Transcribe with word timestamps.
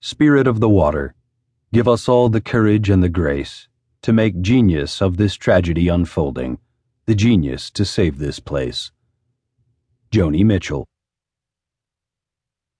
Spirit 0.00 0.46
of 0.46 0.60
the 0.60 0.68
water, 0.68 1.12
give 1.72 1.88
us 1.88 2.08
all 2.08 2.28
the 2.28 2.40
courage 2.40 2.88
and 2.88 3.02
the 3.02 3.08
grace 3.08 3.66
to 4.00 4.12
make 4.12 4.40
genius 4.40 5.02
of 5.02 5.16
this 5.16 5.34
tragedy 5.34 5.88
unfolding, 5.88 6.56
the 7.06 7.16
genius 7.16 7.68
to 7.68 7.84
save 7.84 8.18
this 8.18 8.38
place. 8.38 8.92
Joni 10.12 10.44
Mitchell. 10.44 10.86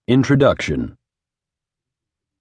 Introduction 0.06 0.96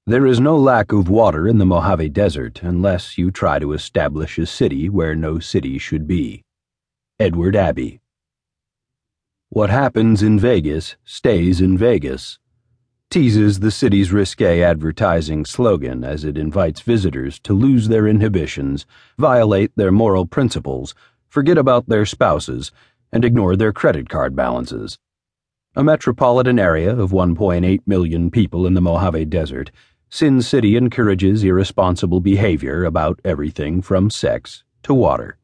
There 0.06 0.28
is 0.28 0.40
no 0.40 0.56
lack 0.56 0.92
of 0.92 1.10
water 1.10 1.48
in 1.48 1.58
the 1.58 1.66
Mojave 1.66 2.10
Desert 2.10 2.62
unless 2.62 3.18
you 3.18 3.32
try 3.32 3.58
to 3.58 3.74
establish 3.74 4.38
a 4.38 4.46
city 4.46 4.90
where 4.90 5.16
no 5.16 5.40
city 5.40 5.80
should 5.80 6.06
be. 6.06 6.44
Edward 7.20 7.56
Abbey. 7.56 8.00
What 9.50 9.72
happens 9.72 10.22
in 10.22 10.40
Vegas 10.40 10.98
stays 11.04 11.62
in 11.62 11.80
Vegas 11.80 12.38
teases 13.10 13.62
the 13.62 13.72
city's 13.72 14.12
risque 14.12 14.62
advertising 14.62 15.46
slogan 15.46 16.04
as 16.04 16.24
it 16.24 16.38
invites 16.38 16.82
visitors 16.82 17.40
to 17.40 17.54
lose 17.54 17.88
their 17.88 18.06
inhibitions, 18.06 18.86
violate 19.18 19.72
their 19.76 19.92
moral 19.92 20.26
principles, 20.26 20.94
forget 21.30 21.58
about 21.58 21.88
their 21.88 22.06
spouses, 22.06 22.72
and 23.12 23.24
ignore 23.24 23.56
their 23.56 23.72
credit 23.72 24.10
card 24.10 24.36
balances. 24.36 25.00
A 25.76 25.84
metropolitan 25.84 26.60
area 26.60 26.94
of 26.96 27.12
1.8 27.12 27.80
million 27.86 28.30
people 28.30 28.68
in 28.68 28.74
the 28.74 28.82
Mojave 28.82 29.26
Desert, 29.26 29.72
Sin 30.10 30.42
City 30.42 30.76
encourages 30.76 31.44
irresponsible 31.44 32.20
behavior 32.20 32.84
about 32.84 33.20
everything 33.24 33.82
from 33.82 34.10
sex 34.10 34.64
to 34.84 34.94
water. 34.94 35.38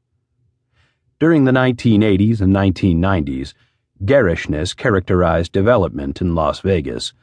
During 1.20 1.46
the 1.46 1.52
1980s 1.52 2.42
and 2.42 2.54
1990s, 2.54 3.54
garishness 4.04 4.74
characterized 4.74 5.54
development 5.54 6.20
in 6.20 6.36
Las 6.36 6.60
Vegas 6.60 7.14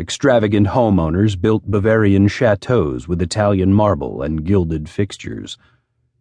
Extravagant 0.00 0.68
homeowners 0.68 1.40
built 1.40 1.68
Bavarian 1.68 2.28
chateaus 2.28 3.08
with 3.08 3.20
Italian 3.20 3.74
marble 3.74 4.22
and 4.22 4.44
gilded 4.44 4.88
fixtures. 4.88 5.58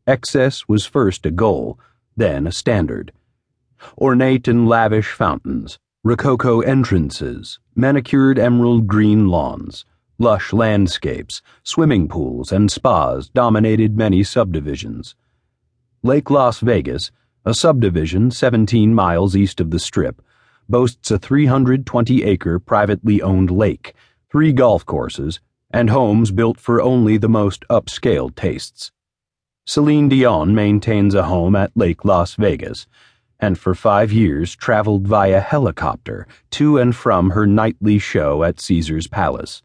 Excess 0.07 0.67
was 0.67 0.87
first 0.87 1.27
a 1.27 1.31
goal, 1.31 1.79
then 2.15 2.47
a 2.47 2.51
standard. 2.51 3.11
Ornate 3.95 4.47
and 4.47 4.67
lavish 4.67 5.11
fountains, 5.11 5.77
rococo 6.03 6.61
entrances, 6.61 7.59
manicured 7.75 8.39
emerald 8.39 8.87
green 8.87 9.27
lawns, 9.27 9.85
lush 10.17 10.53
landscapes, 10.53 11.43
swimming 11.61 12.07
pools, 12.07 12.51
and 12.51 12.71
spas 12.71 13.29
dominated 13.29 13.95
many 13.95 14.23
subdivisions. 14.23 15.13
Lake 16.01 16.31
Las 16.31 16.61
Vegas, 16.61 17.11
a 17.45 17.53
subdivision 17.53 18.31
17 18.31 18.91
miles 18.95 19.35
east 19.35 19.61
of 19.61 19.69
the 19.69 19.79
Strip, 19.79 20.19
boasts 20.69 21.11
a 21.11 21.17
320 21.17 22.23
acre 22.23 22.59
privately 22.59 23.21
owned 23.21 23.51
lake, 23.51 23.93
three 24.29 24.51
golf 24.51 24.85
courses, 24.85 25.39
and 25.71 25.89
homes 25.89 26.31
built 26.31 26.59
for 26.59 26.81
only 26.81 27.17
the 27.17 27.29
most 27.29 27.65
upscale 27.69 28.33
tastes. 28.35 28.91
Celine 29.65 30.07
Dion 30.07 30.55
maintains 30.55 31.13
a 31.13 31.23
home 31.23 31.55
at 31.55 31.75
Lake 31.75 32.05
Las 32.05 32.35
Vegas, 32.35 32.87
and 33.39 33.59
for 33.59 33.75
five 33.75 34.11
years 34.11 34.55
traveled 34.55 35.07
via 35.07 35.39
helicopter 35.39 36.25
to 36.51 36.77
and 36.77 36.95
from 36.95 37.31
her 37.31 37.45
nightly 37.45 37.99
show 37.99 38.43
at 38.43 38.59
Caesar's 38.59 39.07
Palace. 39.07 39.61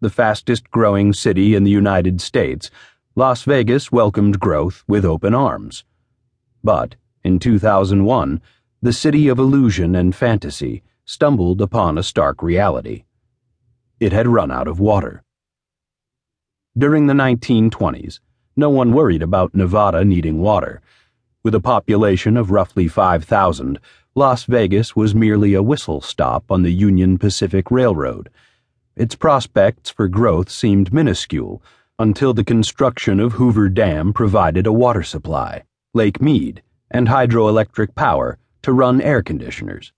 The 0.00 0.10
fastest 0.10 0.70
growing 0.70 1.12
city 1.12 1.54
in 1.54 1.64
the 1.64 1.70
United 1.70 2.20
States, 2.20 2.70
Las 3.16 3.42
Vegas 3.42 3.90
welcomed 3.90 4.38
growth 4.38 4.84
with 4.86 5.04
open 5.04 5.34
arms. 5.34 5.84
But, 6.62 6.94
in 7.24 7.40
2001, 7.40 8.40
the 8.80 8.92
city 8.92 9.26
of 9.26 9.40
illusion 9.40 9.96
and 9.96 10.14
fantasy 10.14 10.84
stumbled 11.04 11.60
upon 11.60 11.98
a 11.98 12.02
stark 12.02 12.40
reality. 12.40 13.02
It 13.98 14.12
had 14.12 14.28
run 14.28 14.52
out 14.52 14.68
of 14.68 14.78
water. 14.78 15.24
During 16.76 17.08
the 17.08 17.14
1920s, 17.14 18.20
no 18.56 18.70
one 18.70 18.92
worried 18.92 19.22
about 19.22 19.52
Nevada 19.52 20.04
needing 20.04 20.40
water. 20.40 20.80
With 21.42 21.56
a 21.56 21.60
population 21.60 22.36
of 22.36 22.52
roughly 22.52 22.86
5,000, 22.86 23.80
Las 24.14 24.44
Vegas 24.44 24.94
was 24.94 25.12
merely 25.12 25.54
a 25.54 25.62
whistle 25.62 26.00
stop 26.00 26.44
on 26.48 26.62
the 26.62 26.72
Union 26.72 27.18
Pacific 27.18 27.72
Railroad. 27.72 28.30
Its 28.94 29.16
prospects 29.16 29.90
for 29.90 30.06
growth 30.06 30.48
seemed 30.48 30.92
minuscule 30.92 31.60
until 31.98 32.32
the 32.32 32.44
construction 32.44 33.18
of 33.18 33.32
Hoover 33.32 33.68
Dam 33.68 34.12
provided 34.12 34.68
a 34.68 34.72
water 34.72 35.02
supply, 35.02 35.64
Lake 35.94 36.22
Mead, 36.22 36.62
and 36.92 37.08
hydroelectric 37.08 37.96
power 37.96 38.38
to 38.62 38.72
run 38.72 39.00
air 39.00 39.22
conditioners. 39.22 39.92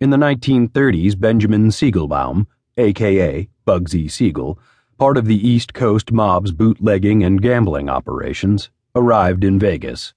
In 0.00 0.10
the 0.10 0.16
1930s, 0.16 1.18
Benjamin 1.18 1.68
Siegelbaum, 1.68 2.46
aka 2.76 3.48
Bugsy 3.66 4.10
Siegel, 4.10 4.58
part 4.98 5.16
of 5.16 5.26
the 5.26 5.48
East 5.48 5.74
Coast 5.74 6.12
mob's 6.12 6.52
bootlegging 6.52 7.22
and 7.22 7.42
gambling 7.42 7.88
operations, 7.88 8.70
arrived 8.94 9.44
in 9.44 9.58
Vegas. 9.58 10.14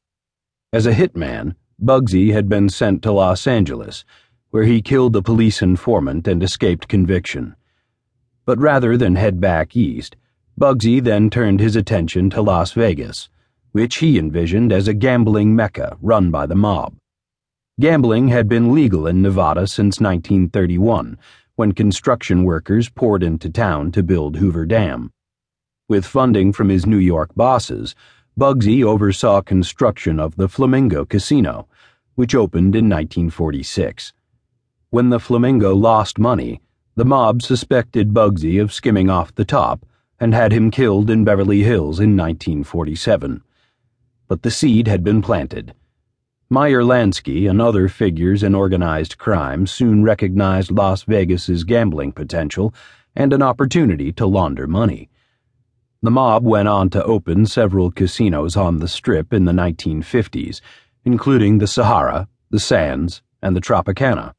As 0.71 0.85
a 0.85 0.93
hitman, 0.93 1.55
Bugsy 1.81 2.31
had 2.31 2.47
been 2.47 2.69
sent 2.69 3.01
to 3.03 3.11
Los 3.11 3.45
Angeles, 3.45 4.05
where 4.51 4.63
he 4.63 4.81
killed 4.81 5.15
a 5.15 5.21
police 5.21 5.61
informant 5.61 6.27
and 6.27 6.41
escaped 6.41 6.87
conviction. 6.87 7.55
But 8.45 8.59
rather 8.59 8.97
than 8.97 9.15
head 9.15 9.41
back 9.41 9.75
east, 9.75 10.15
Bugsy 10.59 11.03
then 11.03 11.29
turned 11.29 11.59
his 11.59 11.75
attention 11.75 12.29
to 12.29 12.41
Las 12.41 12.73
Vegas, 12.73 13.29
which 13.71 13.97
he 13.97 14.19
envisioned 14.19 14.71
as 14.71 14.87
a 14.87 14.93
gambling 14.93 15.55
mecca 15.55 15.97
run 16.01 16.29
by 16.29 16.45
the 16.45 16.55
mob. 16.55 16.95
Gambling 17.79 18.27
had 18.27 18.47
been 18.47 18.71
legal 18.71 19.07
in 19.07 19.23
Nevada 19.23 19.65
since 19.65 19.99
1931, 19.99 21.17
when 21.55 21.71
construction 21.71 22.43
workers 22.43 22.87
poured 22.87 23.23
into 23.23 23.49
town 23.49 23.91
to 23.93 24.03
build 24.03 24.35
Hoover 24.35 24.67
Dam. 24.67 25.11
With 25.89 26.05
funding 26.05 26.53
from 26.53 26.69
his 26.69 26.85
New 26.85 26.99
York 26.99 27.33
bosses, 27.35 27.95
Bugsy 28.39 28.83
oversaw 28.83 29.41
construction 29.41 30.19
of 30.19 30.35
the 30.35 30.47
Flamingo 30.47 31.03
Casino, 31.03 31.67
which 32.13 32.35
opened 32.35 32.75
in 32.75 32.87
1946. 32.87 34.13
When 34.91 35.09
the 35.09 35.19
Flamingo 35.19 35.73
lost 35.73 36.19
money, 36.19 36.61
the 36.93 37.05
mob 37.05 37.41
suspected 37.41 38.13
Bugsy 38.13 38.61
of 38.61 38.71
skimming 38.71 39.09
off 39.09 39.33
the 39.33 39.45
top 39.45 39.83
and 40.19 40.35
had 40.35 40.51
him 40.51 40.69
killed 40.69 41.09
in 41.09 41.23
Beverly 41.23 41.63
Hills 41.63 41.99
in 41.99 42.15
1947. 42.15 43.41
But 44.27 44.43
the 44.43 44.51
seed 44.51 44.87
had 44.87 45.03
been 45.03 45.23
planted 45.23 45.73
Meyer 46.53 46.83
Lansky 46.83 47.49
and 47.49 47.59
other 47.59 47.89
figures 47.89 48.43
in 48.43 48.53
organized 48.53 49.17
crime 49.17 49.65
soon 49.65 50.03
recognized 50.03 50.69
Las 50.69 51.01
Vegas's 51.01 51.63
gambling 51.63 52.11
potential 52.11 52.71
and 53.15 53.33
an 53.33 53.41
opportunity 53.41 54.11
to 54.11 54.27
launder 54.27 54.67
money. 54.67 55.09
The 56.03 56.11
mob 56.11 56.45
went 56.45 56.67
on 56.67 56.91
to 56.91 57.03
open 57.05 57.47
several 57.47 57.89
casinos 57.89 58.55
on 58.55 58.77
the 58.77 58.87
Strip 58.87 59.33
in 59.33 59.45
the 59.45 59.51
1950s, 59.51 60.61
including 61.03 61.57
the 61.57 61.65
Sahara, 61.65 62.27
the 62.51 62.59
Sands, 62.59 63.23
and 63.41 63.55
the 63.55 63.61
Tropicana. 63.61 64.33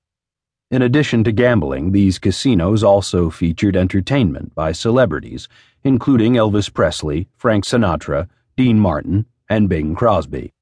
In 0.71 0.83
addition 0.83 1.25
to 1.25 1.33
gambling, 1.33 1.91
these 1.91 2.21
casinos 2.21 2.85
also 2.85 3.29
featured 3.29 3.75
entertainment 3.75 4.55
by 4.55 4.71
celebrities, 4.71 5.49
including 5.83 6.35
Elvis 6.35 6.73
Presley, 6.73 7.27
Frank 7.37 7.65
Sinatra, 7.65 8.29
Dean 8.57 8.79
Martin, 8.79 9.27
and 9.49 9.69
Bing 9.69 9.97
Crosby. 9.97 10.53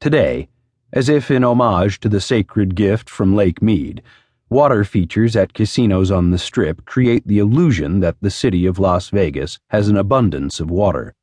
Today, 0.00 0.48
as 0.92 1.08
if 1.08 1.30
in 1.30 1.44
homage 1.44 2.00
to 2.00 2.08
the 2.08 2.20
sacred 2.20 2.74
gift 2.74 3.10
from 3.10 3.36
Lake 3.36 3.60
Mead, 3.60 4.02
water 4.48 4.84
features 4.84 5.36
at 5.36 5.52
casinos 5.52 6.10
on 6.10 6.30
the 6.30 6.38
Strip 6.38 6.84
create 6.86 7.26
the 7.26 7.38
illusion 7.38 8.00
that 8.00 8.16
the 8.20 8.30
city 8.30 8.64
of 8.64 8.78
Las 8.78 9.10
Vegas 9.10 9.58
has 9.68 9.88
an 9.88 9.96
abundance 9.96 10.60
of 10.60 10.70
water. 10.70 11.14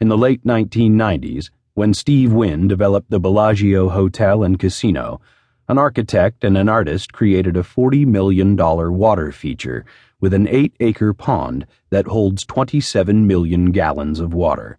In 0.00 0.08
the 0.08 0.18
late 0.18 0.44
1990s, 0.44 1.50
when 1.74 1.94
Steve 1.94 2.32
Wynn 2.32 2.68
developed 2.68 3.10
the 3.10 3.20
Bellagio 3.20 3.88
Hotel 3.88 4.42
and 4.42 4.58
Casino, 4.58 5.20
an 5.68 5.78
architect 5.78 6.44
and 6.44 6.58
an 6.58 6.68
artist 6.68 7.12
created 7.12 7.56
a 7.56 7.62
$40 7.62 8.04
million 8.06 8.56
water 8.56 9.32
feature 9.32 9.84
with 10.20 10.34
an 10.34 10.48
eight 10.48 10.74
acre 10.80 11.14
pond 11.14 11.66
that 11.90 12.06
holds 12.06 12.44
27 12.44 13.26
million 13.26 13.70
gallons 13.70 14.20
of 14.20 14.34
water. 14.34 14.78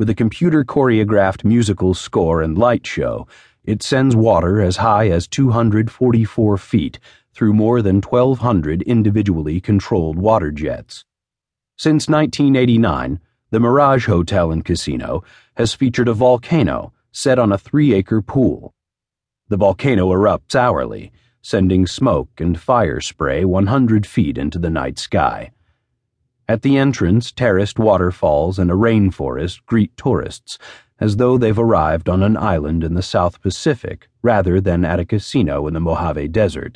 With 0.00 0.08
a 0.08 0.14
computer 0.14 0.64
choreographed 0.64 1.44
musical 1.44 1.92
score 1.92 2.40
and 2.40 2.56
light 2.56 2.86
show, 2.86 3.28
it 3.64 3.82
sends 3.82 4.16
water 4.16 4.58
as 4.62 4.78
high 4.78 5.10
as 5.10 5.28
244 5.28 6.56
feet 6.56 6.98
through 7.34 7.52
more 7.52 7.82
than 7.82 8.00
1,200 8.00 8.80
individually 8.80 9.60
controlled 9.60 10.16
water 10.16 10.52
jets. 10.52 11.04
Since 11.76 12.08
1989, 12.08 13.20
the 13.50 13.60
Mirage 13.60 14.06
Hotel 14.06 14.50
and 14.50 14.64
Casino 14.64 15.22
has 15.58 15.74
featured 15.74 16.08
a 16.08 16.14
volcano 16.14 16.94
set 17.12 17.38
on 17.38 17.52
a 17.52 17.58
three 17.58 17.92
acre 17.92 18.22
pool. 18.22 18.72
The 19.48 19.58
volcano 19.58 20.08
erupts 20.12 20.54
hourly, 20.54 21.12
sending 21.42 21.86
smoke 21.86 22.30
and 22.40 22.58
fire 22.58 23.02
spray 23.02 23.44
100 23.44 24.06
feet 24.06 24.38
into 24.38 24.58
the 24.58 24.70
night 24.70 24.98
sky. 24.98 25.50
At 26.50 26.62
the 26.62 26.78
entrance, 26.78 27.30
terraced 27.30 27.78
waterfalls 27.78 28.58
and 28.58 28.72
a 28.72 28.74
rainforest 28.74 29.60
greet 29.66 29.96
tourists 29.96 30.58
as 30.98 31.16
though 31.16 31.38
they've 31.38 31.56
arrived 31.56 32.08
on 32.08 32.24
an 32.24 32.36
island 32.36 32.82
in 32.82 32.94
the 32.94 33.02
South 33.02 33.40
Pacific 33.40 34.08
rather 34.20 34.60
than 34.60 34.84
at 34.84 34.98
a 34.98 35.04
casino 35.04 35.68
in 35.68 35.74
the 35.74 35.78
Mojave 35.78 36.26
Desert. 36.26 36.68